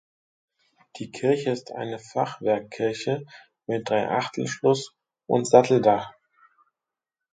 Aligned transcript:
Die 0.97 1.11
Kirche 1.11 1.51
ist 1.51 1.71
eine 1.73 1.99
Fachwerkkirche 1.99 3.23
mit 3.67 3.87
Dreiachtelschluss 3.87 4.95
und 5.27 5.45
Satteldach. 5.45 6.11